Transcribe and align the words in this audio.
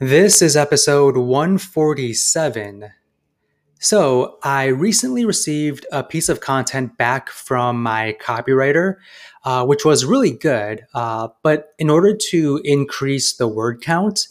This 0.00 0.42
is 0.42 0.56
episode 0.56 1.16
147. 1.16 2.92
So, 3.80 4.38
I 4.44 4.66
recently 4.66 5.24
received 5.24 5.86
a 5.90 6.04
piece 6.04 6.28
of 6.28 6.38
content 6.38 6.96
back 6.96 7.30
from 7.30 7.82
my 7.82 8.16
copywriter, 8.22 8.98
uh, 9.44 9.66
which 9.66 9.84
was 9.84 10.04
really 10.04 10.30
good. 10.30 10.86
Uh, 10.94 11.30
but 11.42 11.74
in 11.80 11.90
order 11.90 12.16
to 12.30 12.60
increase 12.62 13.32
the 13.32 13.48
word 13.48 13.82
count 13.82 14.28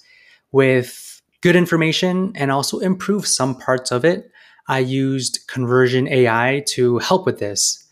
with 0.54 1.22
good 1.42 1.58
information 1.58 2.32
and 2.36 2.50
also 2.50 2.80
improve 2.80 3.28
some 3.28 3.54
parts 3.54 3.92
of 3.92 4.06
it, 4.06 4.32
I 4.70 4.80
used 4.80 5.48
Conversion 5.48 6.08
AI 6.08 6.64
to 6.70 7.00
help 7.00 7.26
with 7.26 7.40
this. 7.40 7.86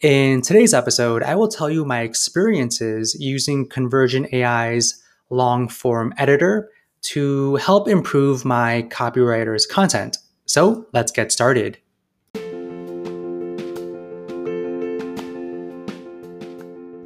In 0.00 0.42
today's 0.42 0.74
episode, 0.74 1.22
I 1.22 1.36
will 1.36 1.46
tell 1.46 1.70
you 1.70 1.84
my 1.84 2.00
experiences 2.00 3.16
using 3.20 3.68
Conversion 3.68 4.26
AI's 4.34 5.00
long 5.30 5.68
form 5.68 6.12
editor 6.18 6.68
to 7.06 7.56
help 7.56 7.88
improve 7.88 8.44
my 8.44 8.86
copywriter's 8.90 9.64
content. 9.64 10.18
So 10.46 10.86
let's 10.92 11.12
get 11.12 11.30
started. 11.30 11.78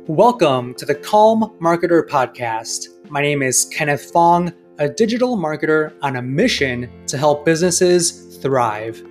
Welcome 0.07 0.74
to 0.74 0.87
the 0.87 0.95
Calm 0.95 1.57
Marketer 1.60 2.02
Podcast. 2.07 2.87
My 3.10 3.21
name 3.21 3.43
is 3.43 3.66
Kenneth 3.66 4.10
Fong, 4.10 4.52
a 4.79 4.88
digital 4.88 5.37
marketer 5.37 5.93
on 6.02 6.16
a 6.16 6.23
mission 6.23 6.91
to 7.07 7.19
help 7.19 7.45
businesses 7.45 8.38
thrive. 8.38 9.07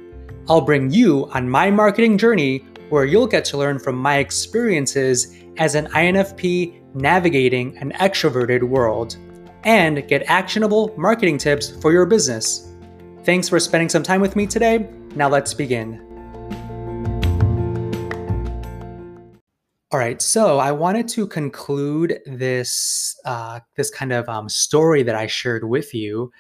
I'll 0.49 0.62
bring 0.62 0.90
you 0.90 1.30
on 1.34 1.48
my 1.48 1.70
marketing 1.70 2.18
journey 2.18 2.66
where 2.90 3.05
you'll 3.05 3.27
get 3.27 3.46
to 3.46 3.58
learn 3.58 3.77
from 3.77 3.96
my 3.96 4.18
experiences 4.18 5.35
as 5.58 5.76
an 5.76 5.85
INFP 5.88 6.82
navigating 6.96 7.77
an 7.77 7.91
extroverted 7.94 8.63
world 8.63 9.16
and 9.63 10.08
get 10.08 10.23
actionable 10.27 10.94
marketing 10.98 11.38
tips 11.38 11.70
for 11.70 11.91
your 11.91 12.05
business. 12.05 12.72
Thanks 13.23 13.49
for 13.49 13.59
spending 13.59 13.90
some 13.90 14.04
time 14.04 14.22
with 14.22 14.35
me 14.35 14.48
today. 14.48 14.90
Now 15.15 15.29
let's 15.29 15.54
begin. 15.54 16.05
All 19.91 19.98
right, 19.98 20.21
so 20.21 20.60
I 20.60 20.71
wanted 20.71 21.07
to 21.10 21.26
conclude 21.26 22.20
this 22.27 23.20
uh, 23.26 23.60
this 23.76 23.90
kind 23.90 24.13
of 24.13 24.30
um, 24.30 24.48
story 24.48 25.02
that 25.02 25.15
I 25.15 25.26
shared 25.26 25.63
with 25.63 25.96
you 25.96 26.32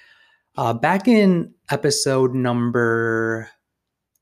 uh, 0.55 0.73
back 0.73 1.07
in 1.07 1.53
episode 1.71 2.35
number 2.35 3.49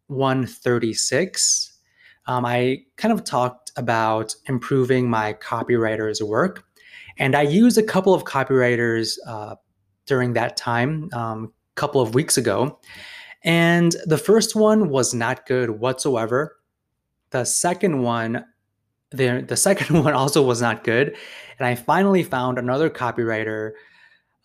136. 0.07 1.77
Um, 2.25 2.45
I 2.45 2.83
kind 2.95 3.13
of 3.13 3.25
talked 3.25 3.71
about 3.75 4.33
improving 4.45 5.09
my 5.09 5.33
copywriter's 5.33 6.23
work 6.23 6.63
and 7.19 7.35
I 7.35 7.41
used 7.41 7.77
a 7.77 7.83
couple 7.83 8.13
of 8.13 8.23
copywriters 8.23 9.17
uh, 9.25 9.55
during 10.05 10.33
that 10.33 10.57
time, 10.57 11.09
a 11.13 11.19
um, 11.19 11.53
couple 11.75 12.01
of 12.01 12.15
weeks 12.15 12.37
ago. 12.37 12.79
And 13.43 13.95
the 14.05 14.17
first 14.17 14.55
one 14.55 14.89
was 14.89 15.13
not 15.13 15.45
good 15.45 15.69
whatsoever. 15.69 16.57
The 17.31 17.45
second 17.45 18.01
one, 18.01 18.45
the, 19.11 19.45
the 19.47 19.57
second 19.67 20.03
one 20.03 20.13
also 20.13 20.41
was 20.41 20.61
not 20.61 20.83
good. 20.83 21.15
And 21.59 21.67
I 21.67 21.75
finally 21.75 22.23
found 22.23 22.57
another 22.57 22.89
copywriter 22.89 23.71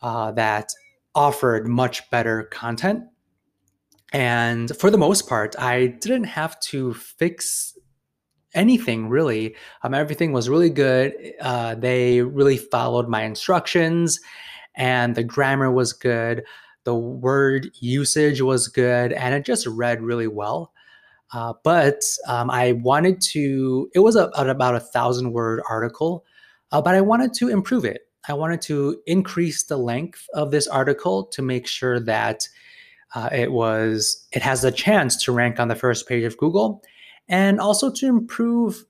uh, 0.01 0.33
that 0.33 0.73
offered 1.15 1.67
much 1.67 2.09
better 2.11 2.45
content. 2.45 3.05
And 4.13 4.77
for 4.77 4.91
the 4.91 4.99
most 4.99 5.29
part, 5.29 5.55
I 5.59 5.87
didn't 5.87 6.25
have 6.25 6.61
to 6.61 6.95
fix 6.95 7.77
anything 8.55 9.09
really. 9.09 9.57
Um, 9.83 9.95
everything 9.95 10.33
was 10.33 10.49
really 10.49 10.71
good. 10.71 11.15
Uh, 11.41 11.75
they 11.75 12.23
really 12.23 12.57
followed 12.57 13.09
my 13.09 13.23
instructions, 13.25 14.21
and 14.75 15.15
the 15.15 15.25
grammar 15.25 15.71
was 15.71 15.93
good. 15.93 16.45
The 16.85 16.95
word 16.95 17.71
usage 17.81 18.41
was 18.41 18.69
good, 18.69 19.13
and 19.13 19.35
it 19.35 19.45
just 19.45 19.67
read 19.67 20.03
really 20.03 20.27
well. 20.27 20.73
Uh, 21.33 21.55
but 21.65 22.03
um, 22.27 22.51
I 22.51 22.73
wanted 22.73 23.21
to, 23.33 23.91
it 23.95 24.01
was 24.01 24.17
a, 24.17 24.27
about 24.35 24.75
a 24.75 24.81
thousand 24.81 25.33
word 25.33 25.63
article, 25.69 26.25
uh, 26.73 26.83
but 26.83 26.95
I 26.95 27.01
wanted 27.01 27.33
to 27.35 27.49
improve 27.49 27.85
it. 27.85 28.03
I 28.29 28.35
wanted 28.35 28.61
to 28.63 29.01
increase 29.07 29.65
the 29.65 29.79
length 29.79 30.27
of 30.35 30.51
this 30.51 30.69
article 30.69 31.25
to 31.27 31.43
make 31.43 31.67
sure 31.67 31.99
that 32.01 32.47
uh, 33.15 33.31
it 33.33 33.51
was, 33.53 34.27
it 34.33 34.43
has 34.43 34.63
a 34.63 34.71
chance 34.71 35.17
to 35.25 35.33
rank 35.33 35.59
on 35.59 35.69
the 35.69 35.75
first 35.75 36.07
page 36.07 36.25
of 36.25 36.37
Google 36.37 36.83
and 37.29 37.61
also 37.61 37.91
to 37.91 38.07
improve 38.07 38.85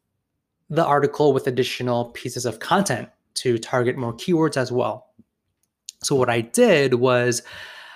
the 0.71 0.85
article 0.85 1.33
with 1.33 1.47
additional 1.47 2.07
pieces 2.07 2.47
of 2.47 2.59
content 2.59 3.09
to 3.35 3.59
target 3.59 3.97
more 3.97 4.15
keywords 4.15 4.57
as 4.57 4.73
well. 4.73 5.09
So, 6.03 6.15
what 6.17 6.31
I 6.31 6.41
did 6.41 6.95
was 6.95 7.43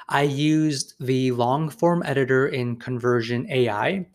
I 0.08 0.22
used 0.22 0.94
the 1.00 1.32
long 1.32 1.68
form 1.68 2.02
editor 2.04 2.46
in 2.46 2.76
Conversion 2.76 3.50
AI. 3.50 4.06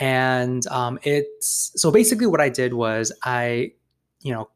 And 0.00 0.64
um, 0.68 0.98
it's 1.02 1.72
so 1.74 1.90
basically 1.90 2.26
what 2.26 2.40
I 2.40 2.48
did 2.48 2.74
was 2.74 3.12
I, 3.24 3.72
you 4.20 4.32
know, 4.32 4.48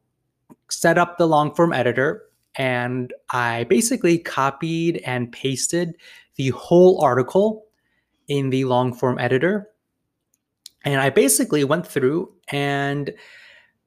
set 0.71 0.99
up 0.99 1.19
the 1.19 1.27
long 1.27 1.55
form 1.55 1.73
editor 1.73 2.23
and 2.55 3.13
I 3.31 3.65
basically 3.65 4.19
copied 4.19 4.99
and 4.99 5.33
pasted 5.33 5.97
the 6.37 6.51
whole 6.51 7.03
article 7.03 7.65
in 8.29 8.51
the 8.51 8.65
long 8.65 8.95
form 8.95 9.19
editor 9.19 9.69
and 10.85 11.01
I 11.01 11.11
basically 11.11 11.65
went 11.65 11.87
through 11.87 12.33
and 12.49 13.13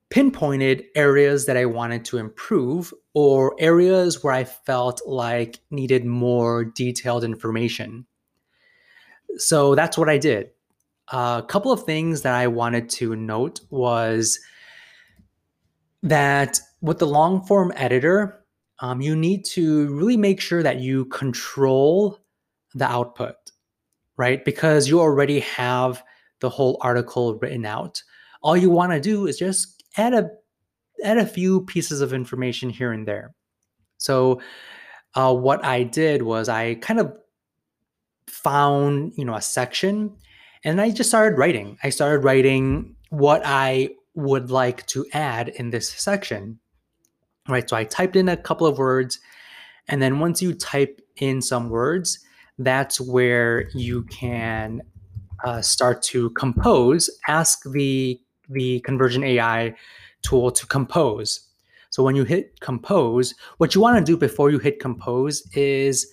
pinpointed 0.10 0.86
areas 0.96 1.46
that 1.46 1.58
I 1.58 1.66
wanted 1.66 2.06
to 2.06 2.18
improve 2.18 2.94
or 3.14 3.56
areas 3.60 4.24
where 4.24 4.34
I 4.34 4.44
felt 4.44 5.02
like 5.06 5.60
needed 5.72 6.06
more 6.06 6.64
detailed 6.64 7.24
information. 7.24 8.06
So 9.38 9.76
that's 9.76 9.98
what 9.98 10.10
I 10.10 10.18
did. 10.18 10.52
A 11.10 11.44
couple 11.48 11.72
of 11.72 11.84
things 11.84 12.22
that 12.22 12.34
I 12.34 12.48
wanted 12.48 12.90
to 12.92 13.16
note 13.16 13.60
was 13.70 14.40
that 16.04 16.60
with 16.82 17.00
the 17.00 17.08
long 17.08 17.46
form 17.46 17.74
editor, 17.76 18.46
um, 18.80 19.02
you 19.02 19.16
need 19.16 19.44
to 19.46 19.94
really 19.96 20.18
make 20.18 20.40
sure 20.40 20.62
that 20.62 20.80
you 20.80 21.06
control 21.06 22.20
the 22.74 22.86
output, 22.86 23.36
right? 24.18 24.44
Because 24.46 24.88
you 24.88 25.00
already 25.00 25.40
have 25.42 26.04
the 26.46 26.50
whole 26.52 26.78
article 26.82 27.40
written 27.40 27.66
out. 27.66 28.04
All 28.44 28.56
you 28.56 28.70
want 28.70 28.92
to 28.92 29.02
do 29.02 29.26
is 29.26 29.36
just 29.36 29.84
add 29.98 30.14
a 30.14 30.30
add 31.04 31.18
a 31.18 31.26
few 31.26 31.62
pieces 31.66 32.02
of 32.02 32.14
information 32.14 32.70
here 32.70 32.92
and 32.92 33.08
there. 33.08 33.34
So 33.98 34.42
uh, 35.16 35.34
what 35.34 35.66
I 35.66 35.82
did 35.82 36.22
was 36.22 36.48
I 36.48 36.76
kind 36.76 37.00
of 37.00 37.12
found 38.28 39.14
you 39.18 39.26
know 39.26 39.34
a 39.34 39.42
section 39.42 40.16
and 40.64 40.80
I 40.80 40.92
just 40.92 41.10
started 41.10 41.40
writing. 41.40 41.80
I 41.82 41.90
started 41.90 42.24
writing 42.24 42.96
what 43.10 43.42
I 43.44 43.90
would 44.14 44.52
like 44.52 44.86
to 44.88 45.04
add 45.14 45.50
in 45.50 45.72
this 45.72 45.90
section. 45.90 46.60
Right. 47.50 47.68
So 47.68 47.76
I 47.76 47.86
typed 47.86 48.16
in 48.16 48.30
a 48.30 48.38
couple 48.38 48.68
of 48.68 48.78
words. 48.78 49.20
And 49.88 50.00
then 50.00 50.20
once 50.20 50.44
you 50.44 50.54
type 50.54 51.02
in 51.18 51.42
some 51.42 51.70
words, 51.70 52.20
that's 52.58 53.02
where 53.02 53.70
you 53.74 54.04
can 54.04 54.82
uh, 55.46 55.62
start 55.62 56.02
to 56.02 56.32
compose, 56.32 57.10
ask 57.28 57.64
the 57.72 58.20
the 58.50 58.80
conversion 58.82 59.24
AI 59.24 59.74
tool 60.22 60.52
to 60.52 60.68
compose. 60.68 61.48
So 61.90 62.04
when 62.04 62.16
you 62.16 62.24
hit 62.24 62.60
compose, 62.60 63.34
what 63.58 63.74
you 63.74 63.82
want 63.82 63.98
to 63.98 64.04
do 64.04 64.18
before 64.18 64.52
you 64.52 64.60
hit 64.60 64.80
compose 64.80 65.48
is 65.54 66.08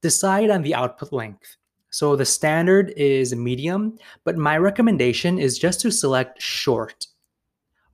decide 0.00 0.50
on 0.50 0.62
the 0.62 0.74
output 0.74 1.12
length. 1.12 1.56
So 1.90 2.16
the 2.16 2.24
standard 2.24 2.92
is 2.96 3.34
medium, 3.34 3.98
but 4.24 4.36
my 4.36 4.56
recommendation 4.56 5.38
is 5.38 5.58
just 5.58 5.80
to 5.80 5.90
select 5.90 6.40
short. 6.40 7.06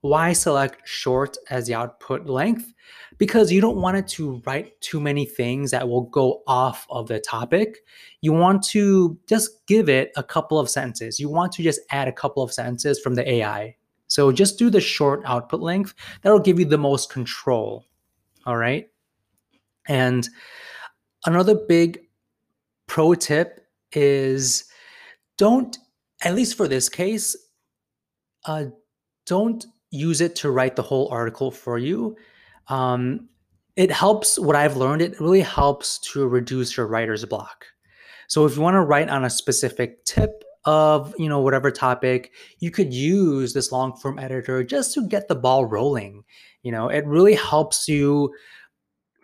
Why 0.01 0.33
select 0.33 0.87
short 0.87 1.37
as 1.49 1.67
the 1.67 1.75
output 1.75 2.27
length? 2.27 2.73
Because 3.17 3.51
you 3.51 3.61
don't 3.61 3.81
want 3.81 3.97
it 3.97 4.07
to 4.09 4.41
write 4.45 4.79
too 4.81 4.99
many 4.99 5.25
things 5.25 5.71
that 5.71 5.89
will 5.89 6.03
go 6.03 6.43
off 6.47 6.85
of 6.89 7.07
the 7.07 7.19
topic. 7.19 7.79
You 8.21 8.31
want 8.31 8.63
to 8.67 9.17
just 9.27 9.65
give 9.65 9.89
it 9.89 10.11
a 10.15 10.23
couple 10.23 10.59
of 10.59 10.69
sentences. 10.69 11.19
You 11.19 11.29
want 11.29 11.51
to 11.53 11.63
just 11.63 11.81
add 11.89 12.07
a 12.07 12.11
couple 12.13 12.43
of 12.43 12.53
sentences 12.53 12.99
from 12.99 13.15
the 13.15 13.29
AI. 13.29 13.75
So 14.07 14.31
just 14.31 14.59
do 14.59 14.69
the 14.69 14.79
short 14.79 15.21
output 15.25 15.61
length. 15.61 15.93
That'll 16.21 16.39
give 16.39 16.59
you 16.59 16.65
the 16.65 16.77
most 16.77 17.11
control. 17.11 17.85
All 18.45 18.55
right. 18.55 18.87
And 19.87 20.27
another 21.25 21.55
big 21.55 21.99
pro 22.87 23.15
tip 23.15 23.65
is 23.91 24.65
don't, 25.37 25.77
at 26.23 26.35
least 26.35 26.55
for 26.55 26.67
this 26.67 26.87
case, 26.89 27.35
uh, 28.45 28.65
don't 29.25 29.65
use 29.91 30.21
it 30.21 30.35
to 30.37 30.51
write 30.51 30.75
the 30.75 30.83
whole 30.83 31.07
article 31.09 31.51
for 31.51 31.77
you. 31.77 32.15
Um, 32.67 33.29
it 33.75 33.91
helps, 33.91 34.39
what 34.39 34.55
I've 34.55 34.77
learned, 34.77 35.01
it 35.01 35.19
really 35.19 35.41
helps 35.41 35.99
to 35.99 36.27
reduce 36.27 36.75
your 36.75 36.87
writer's 36.87 37.23
block. 37.25 37.65
So 38.27 38.45
if 38.45 38.55
you 38.55 38.61
want 38.61 38.75
to 38.75 38.81
write 38.81 39.09
on 39.09 39.23
a 39.23 39.29
specific 39.29 40.03
tip 40.03 40.43
of, 40.65 41.13
you 41.17 41.29
know, 41.29 41.39
whatever 41.39 41.71
topic, 41.71 42.33
you 42.59 42.71
could 42.71 42.93
use 42.93 43.53
this 43.53 43.71
long 43.71 43.95
form 43.95 44.19
editor 44.19 44.63
just 44.63 44.93
to 44.95 45.07
get 45.07 45.27
the 45.27 45.35
ball 45.35 45.65
rolling. 45.65 46.23
You 46.63 46.71
know, 46.71 46.89
it 46.89 47.05
really 47.05 47.35
helps 47.35 47.87
you 47.87 48.33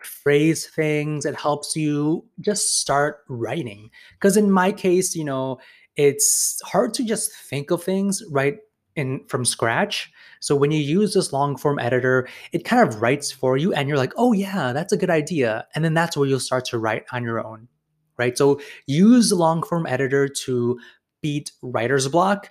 phrase 0.02 0.66
things. 0.66 1.26
It 1.26 1.38
helps 1.38 1.76
you 1.76 2.24
just 2.40 2.80
start 2.80 3.24
writing. 3.28 3.90
Because 4.14 4.36
in 4.38 4.50
my 4.50 4.72
case, 4.72 5.14
you 5.14 5.24
know, 5.24 5.58
it's 5.96 6.60
hard 6.64 6.94
to 6.94 7.04
just 7.04 7.32
think 7.32 7.70
of 7.70 7.82
things 7.82 8.22
right 8.30 8.56
in 8.96 9.24
from 9.26 9.44
scratch. 9.44 10.12
So 10.40 10.54
when 10.54 10.70
you 10.70 10.80
use 10.80 11.14
this 11.14 11.32
long 11.32 11.56
form 11.56 11.78
editor, 11.78 12.28
it 12.52 12.64
kind 12.64 12.86
of 12.86 13.00
writes 13.00 13.32
for 13.32 13.56
you 13.56 13.72
and 13.72 13.88
you're 13.88 13.98
like, 13.98 14.12
"Oh 14.16 14.32
yeah, 14.32 14.72
that's 14.72 14.92
a 14.92 14.96
good 14.96 15.10
idea." 15.10 15.66
And 15.74 15.84
then 15.84 15.94
that's 15.94 16.16
where 16.16 16.28
you'll 16.28 16.40
start 16.40 16.64
to 16.66 16.78
write 16.78 17.04
on 17.12 17.24
your 17.24 17.44
own. 17.44 17.68
Right? 18.16 18.38
So 18.38 18.60
use 18.86 19.30
the 19.30 19.36
long 19.36 19.62
form 19.62 19.86
editor 19.86 20.28
to 20.28 20.78
beat 21.20 21.50
writer's 21.62 22.06
block 22.08 22.50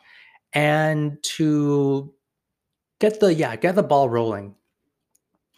and 0.54 1.22
to 1.24 2.14
get 3.00 3.20
the 3.20 3.34
yeah, 3.34 3.56
get 3.56 3.76
the 3.76 3.84
ball 3.84 4.10
rolling. 4.10 4.56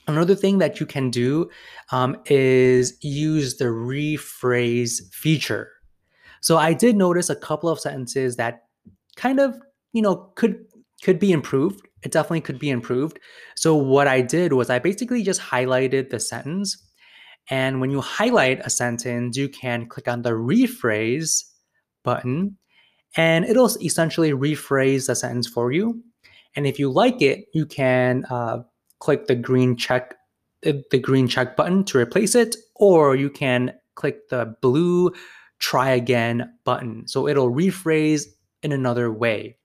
Another 0.08 0.36
thing 0.36 0.60
that 0.60 0.80
you 0.80 0.86
can 0.86 1.10
do 1.10 1.50
um, 1.92 2.18
is 2.26 2.98
use 3.02 3.58
the 3.58 3.66
rephrase 3.66 5.12
feature. 5.12 5.72
So 6.42 6.58
I 6.58 6.74
did 6.74 6.96
notice 6.96 7.30
a 7.32 7.36
couple 7.36 7.70
of 7.70 7.80
sentences 7.80 8.36
that 8.36 8.66
kind 9.16 9.40
of, 9.40 9.60
you 9.94 10.02
know, 10.04 10.32
could 10.36 10.64
could 11.06 11.19
be 11.19 11.31
improved. 11.31 11.88
It 12.02 12.12
definitely 12.12 12.42
could 12.42 12.57
be 12.57 12.72
improved. 12.72 13.19
So 13.56 13.75
what 13.75 14.07
I 14.07 14.22
did 14.22 14.54
was 14.54 14.72
I 14.72 14.80
basically 14.80 15.22
just 15.22 15.40
highlighted 15.40 16.10
the 16.10 16.19
sentence. 16.19 16.84
And 17.52 17.80
when 17.80 17.92
you 17.92 18.02
highlight 18.02 18.66
a 18.66 18.72
sentence, 18.72 19.38
you 19.38 19.48
can 19.48 19.86
click 19.86 20.07
on 20.07 20.24
the 20.24 20.31
rephrase 20.31 21.44
button 22.04 22.57
and 23.16 23.46
it'll 23.46 23.69
essentially 23.84 24.31
rephrase 24.31 25.06
the 25.06 25.16
sentence 25.16 25.48
for 25.48 25.72
you. 25.72 26.02
And 26.56 26.66
if 26.66 26.80
you 26.80 26.92
like 26.92 27.22
it, 27.22 27.46
you 27.54 27.68
can 27.68 28.25
uh, 28.31 28.63
click 29.00 29.28
the 29.28 29.36
green 29.36 29.78
check 29.78 30.16
the 30.63 31.00
green 31.00 31.28
check 31.28 31.56
button 31.56 31.84
to 31.84 32.00
replace 32.00 32.34
it, 32.34 32.56
or 32.74 33.16
you 33.16 33.30
can 33.30 33.72
click 33.94 34.30
the 34.30 34.56
blue 34.63 35.12
try 35.60 35.92
again 35.92 36.51
button. 36.63 37.08
So 37.08 37.28
it'll 37.28 37.51
rephrase 37.51 38.24
in 38.63 38.72
another 38.72 39.12
way. 39.12 39.58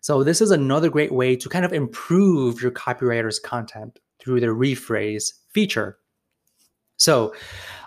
So 0.00 0.24
this 0.24 0.40
is 0.40 0.50
another 0.50 0.90
great 0.90 1.12
way 1.12 1.36
to 1.36 1.48
kind 1.48 1.64
of 1.64 1.72
improve 1.72 2.62
your 2.62 2.70
copywriter's 2.70 3.38
content 3.38 3.98
through 4.18 4.40
the 4.40 4.48
rephrase 4.48 5.32
feature. 5.52 5.98
So 6.96 7.34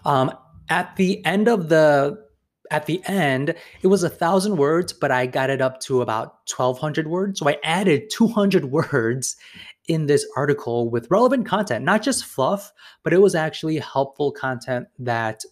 um, 0.06 0.32
at 0.70 0.96
the 0.96 1.24
end 1.26 1.48
of 1.48 1.70
the 1.70 2.24
at 2.72 2.88
the 2.88 3.04
end, 3.06 3.54
it 3.82 3.88
was 3.88 4.04
a 4.04 4.10
thousand 4.10 4.58
words, 4.58 4.94
but 4.94 5.12
I 5.12 5.28
got 5.28 5.52
it 5.52 5.62
up 5.62 5.80
to 5.82 6.02
about 6.02 6.50
1200 6.56 7.08
words. 7.08 7.40
So 7.40 7.48
I 7.48 7.58
added 7.64 8.10
200 8.10 8.66
words 8.66 9.36
in 9.88 10.08
this 10.08 10.26
article 10.36 10.90
with 10.90 11.12
relevant 11.12 11.46
content, 11.46 11.86
not 11.86 12.02
just 12.02 12.26
fluff, 12.26 12.72
but 13.04 13.14
it 13.14 13.22
was 13.22 13.36
actually 13.36 13.78
helpful 13.78 14.32
content 14.32 14.88
that 14.98 15.44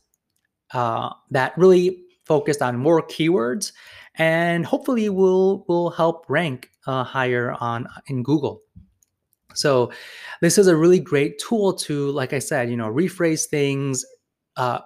uh, 0.74 1.10
that 1.30 1.56
really 1.58 2.02
focused 2.26 2.62
on 2.62 2.78
more 2.78 3.02
keywords 3.02 3.72
and 4.16 4.66
hopefully 4.66 5.10
will 5.10 5.66
will 5.68 5.90
help 5.90 6.26
rank 6.28 6.70
uh, 6.88 7.04
higher 7.04 7.56
on 7.60 7.88
in 8.08 8.24
Google. 8.24 8.62
So 9.54 9.92
this 10.42 10.58
is 10.58 10.68
a 10.68 10.76
really 10.76 11.00
great 11.00 11.40
tool 11.40 11.74
to, 11.74 12.12
like 12.12 12.34
I 12.34 12.40
said, 12.40 12.70
you 12.70 12.78
know, 12.78 12.92
rephrase 12.92 13.48
things, 13.48 14.06
uh, 14.56 14.80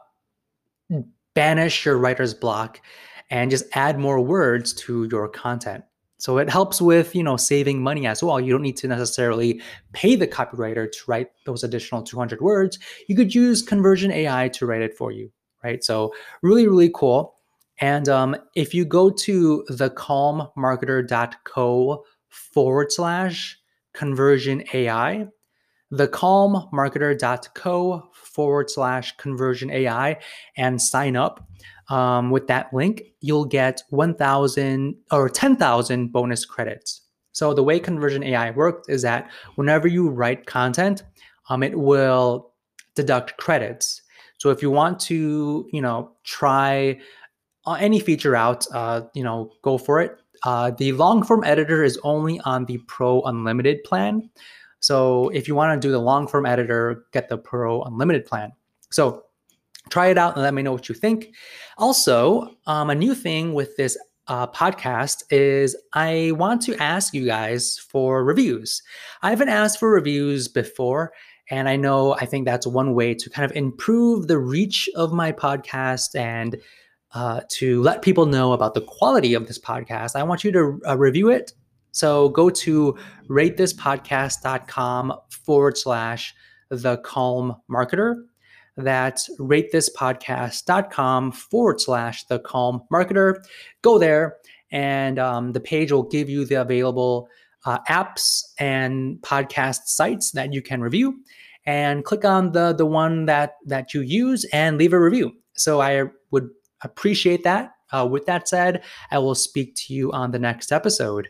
banish 1.33 1.85
your 1.85 1.97
writer's 1.97 2.33
block, 2.33 2.81
and 3.29 3.51
just 3.51 3.65
add 3.73 3.99
more 3.99 4.19
words 4.21 4.73
to 4.73 5.07
your 5.11 5.27
content. 5.27 5.83
So 6.17 6.37
it 6.37 6.49
helps 6.49 6.81
with, 6.81 7.13
you 7.13 7.23
know, 7.23 7.37
saving 7.37 7.83
money 7.83 8.07
as 8.07 8.23
well. 8.23 8.39
You 8.39 8.53
don't 8.53 8.61
need 8.61 8.77
to 8.77 8.87
necessarily 8.87 9.61
pay 9.93 10.15
the 10.15 10.27
copywriter 10.27 10.91
to 10.91 10.99
write 11.07 11.27
those 11.45 11.63
additional 11.63 12.01
200 12.01 12.41
words. 12.41 12.79
You 13.07 13.15
could 13.15 13.35
use 13.35 13.61
Conversion 13.61 14.11
AI 14.11 14.49
to 14.49 14.65
write 14.65 14.81
it 14.81 14.97
for 14.97 15.11
you, 15.11 15.29
right? 15.65 15.83
So 15.83 16.13
really, 16.43 16.67
really 16.67 16.91
cool. 16.93 17.33
And 17.79 18.07
um, 18.07 18.35
if 18.55 18.73
you 18.73 18.85
go 18.85 19.09
to 19.09 19.65
thecalmmarketer.co 19.69 22.05
forward 22.29 22.91
slash 22.91 23.57
conversion 23.93 24.63
AI, 24.73 25.27
thecalmmarketer.co 25.91 28.09
forward 28.13 28.69
slash 28.69 29.17
conversion 29.17 29.69
AI, 29.71 30.17
and 30.55 30.81
sign 30.81 31.17
up 31.17 31.45
um, 31.89 32.31
with 32.31 32.47
that 32.47 32.73
link, 32.73 33.03
you'll 33.21 33.45
get 33.45 33.83
1,000 33.89 34.95
or 35.11 35.29
10,000 35.29 36.11
bonus 36.11 36.45
credits. 36.45 37.01
So 37.31 37.53
the 37.53 37.63
way 37.63 37.79
conversion 37.79 38.23
AI 38.23 38.51
works 38.51 38.87
is 38.87 39.01
that 39.01 39.29
whenever 39.55 39.87
you 39.87 40.09
write 40.09 40.45
content, 40.45 41.03
um, 41.49 41.63
it 41.63 41.77
will 41.77 42.53
deduct 42.95 43.37
credits. 43.37 44.01
So 44.37 44.49
if 44.49 44.61
you 44.61 44.69
want 44.69 44.99
to, 45.01 45.67
you 45.71 45.81
know, 45.81 46.11
try 46.23 46.99
uh, 47.65 47.77
any 47.79 47.99
feature 47.99 48.35
out, 48.35 48.65
uh, 48.73 49.01
you 49.13 49.23
know, 49.23 49.51
go 49.61 49.77
for 49.77 49.99
it. 50.01 50.17
Uh, 50.43 50.71
the 50.71 50.91
long 50.93 51.23
form 51.23 51.43
editor 51.43 51.83
is 51.83 51.97
only 52.03 52.39
on 52.41 52.65
the 52.65 52.77
Pro 52.87 53.21
Unlimited 53.23 53.83
plan. 53.83 54.29
So 54.79 55.29
if 55.29 55.47
you 55.47 55.55
want 55.55 55.81
to 55.81 55.87
do 55.87 55.91
the 55.91 55.99
long 55.99 56.27
form 56.27 56.45
editor, 56.45 57.05
get 57.11 57.29
the 57.29 57.37
Pro 57.37 57.81
Unlimited 57.83 58.25
plan. 58.25 58.51
So 58.91 59.23
try 59.89 60.07
it 60.07 60.17
out 60.17 60.35
and 60.35 60.43
let 60.43 60.53
me 60.53 60.61
know 60.61 60.71
what 60.71 60.89
you 60.89 60.95
think. 60.95 61.33
Also, 61.77 62.55
um, 62.67 62.89
a 62.89 62.95
new 62.95 63.15
thing 63.15 63.53
with 63.53 63.75
this 63.77 63.97
uh, 64.27 64.47
podcast 64.47 65.23
is 65.29 65.75
I 65.93 66.31
want 66.35 66.61
to 66.63 66.75
ask 66.81 67.13
you 67.13 67.25
guys 67.25 67.77
for 67.77 68.23
reviews. 68.23 68.81
I 69.21 69.29
haven't 69.29 69.49
asked 69.49 69.79
for 69.79 69.89
reviews 69.89 70.47
before. 70.47 71.13
And 71.49 71.69
I 71.69 71.75
know 71.75 72.15
I 72.15 72.25
think 72.25 72.45
that's 72.45 72.65
one 72.65 72.93
way 72.95 73.13
to 73.13 73.29
kind 73.29 73.49
of 73.49 73.55
improve 73.55 74.27
the 74.27 74.39
reach 74.39 74.89
of 74.95 75.13
my 75.13 75.31
podcast 75.31 76.15
and 76.15 76.57
uh, 77.15 77.41
to 77.49 77.81
let 77.81 78.01
people 78.01 78.25
know 78.25 78.51
about 78.51 78.73
the 78.73 78.81
quality 78.81 79.33
of 79.33 79.47
this 79.47 79.57
podcast, 79.57 80.15
I 80.17 80.23
want 80.23 80.43
you 80.43 80.51
to 80.51 80.81
uh, 80.85 80.97
review 80.97 81.29
it. 81.29 81.53
So 81.91 82.27
go 82.29 82.49
to 82.49 82.97
ratethispodcast.com 83.29 85.13
forward 85.29 85.77
slash 85.77 86.35
the 86.69 86.97
calm 86.97 87.55
marketer. 87.71 88.25
That's 88.75 89.29
ratethispodcast.com 89.39 91.31
forward 91.31 91.79
slash 91.79 92.25
the 92.25 92.39
calm 92.39 92.81
marketer. 92.91 93.35
Go 93.81 93.97
there, 93.97 94.35
and 94.71 95.17
um, 95.17 95.53
the 95.53 95.61
page 95.61 95.93
will 95.93 96.03
give 96.03 96.27
you 96.29 96.43
the 96.43 96.55
available 96.55 97.29
uh, 97.65 97.79
apps 97.89 98.43
and 98.59 99.17
podcast 99.21 99.87
sites 99.87 100.31
that 100.31 100.53
you 100.53 100.61
can 100.61 100.81
review. 100.81 101.15
And 101.67 102.05
click 102.05 102.23
on 102.23 102.51
the 102.51 102.73
the 102.73 102.85
one 102.85 103.25
that 103.25 103.53
that 103.65 103.93
you 103.93 104.01
use 104.01 104.45
and 104.53 104.77
leave 104.77 104.93
a 104.93 104.99
review. 104.99 105.31
So 105.55 105.81
I 105.81 106.03
would 106.29 106.49
appreciate 106.81 107.43
that. 107.43 107.71
Uh, 107.91 108.07
with 108.09 108.25
that 108.27 108.47
said, 108.47 108.83
I 109.11 109.17
will 109.17 109.35
speak 109.35 109.73
to 109.75 109.93
you 109.93 110.11
on 110.11 110.31
the 110.31 110.39
next 110.39 110.71
episode. 110.71 111.29